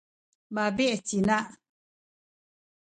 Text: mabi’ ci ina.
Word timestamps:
mabi’ 0.55 0.85
ci 1.07 1.13
ina. 1.19 1.37